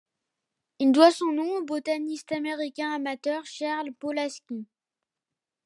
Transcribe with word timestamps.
Il 0.79 0.93
doit 0.93 1.11
son 1.11 1.31
nom 1.31 1.57
au 1.59 1.63
botaniste 1.63 2.31
américain 2.31 2.89
amateur 2.91 3.45
Charles 3.45 3.93
Polaski. 3.99 4.65